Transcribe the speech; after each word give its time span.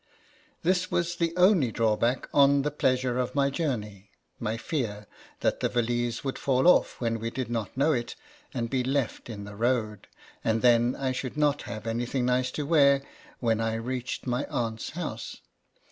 This 0.63 0.89
was 0.89 1.17
the 1.17 1.31
only 1.37 1.71
drawback 1.71 2.27
on 2.33 2.63
the 2.63 2.71
pleas 2.71 3.03
ure 3.03 3.19
of 3.19 3.35
my 3.35 3.51
journey, 3.51 4.09
my 4.39 4.57
fear 4.57 5.05
that 5.41 5.59
the 5.59 5.69
valise 5.69 6.23
would 6.23 6.39
fall 6.39 6.67
off 6.67 6.99
when 6.99 7.19
we 7.19 7.29
did 7.29 7.51
not 7.51 7.77
know 7.77 7.91
it, 7.93 8.15
and 8.51 8.67
be 8.67 8.83
left 8.83 9.29
in 9.29 9.43
the 9.43 9.55
road, 9.55 10.07
and 10.43 10.63
then 10.63 10.95
I 10.95 11.11
should 11.11 11.37
not 11.37 11.61
have 11.69 11.85
anything 11.85 12.25
nice 12.25 12.49
to 12.53 12.65
wear 12.65 13.03
when 13.39 13.59
I 13.61 13.73
INTRODUCTION. 13.73 13.85
reached 13.87 14.25
my 14.25 14.47
aunt's 14.47 14.89
house. 14.89 15.39